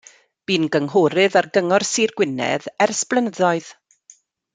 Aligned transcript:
Bu'n 0.51 0.63
gynghorydd 0.75 1.37
ar 1.41 1.47
Gyngor 1.57 1.85
Sir 1.89 2.13
Gwynedd 2.21 2.65
ers 2.87 3.03
blynyddoedd. 3.13 3.71